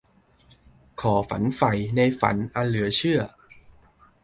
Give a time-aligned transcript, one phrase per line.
[1.01, 3.21] ขอฝันใฝ่ในฝันอันเหลือเชื่อ